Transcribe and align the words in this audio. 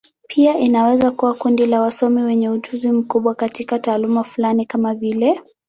Pia 0.27 0.57
inaweza 0.59 1.11
kuwa 1.11 1.33
kundi 1.33 1.65
la 1.65 1.81
wasomi 1.81 2.21
wenye 2.23 2.49
ujuzi 2.49 2.91
mkubwa 2.91 3.35
katika 3.35 3.79
taaluma 3.79 4.23
fulani, 4.23 4.65
kama 4.65 4.93
vile. 4.95 5.41